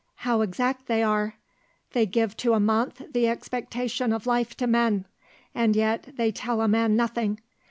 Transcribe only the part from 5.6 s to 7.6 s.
yet they tell a man nothing.